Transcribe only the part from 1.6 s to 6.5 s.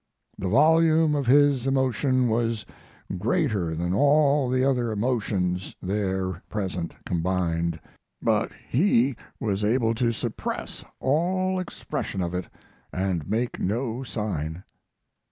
emotion was greater than all the other emotions there